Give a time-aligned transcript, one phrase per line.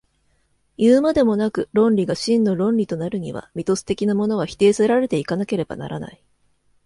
[0.77, 6.23] いうまでもなく、論理が真の論理となるには、ミトス的なものは否定せられて行かなければならない。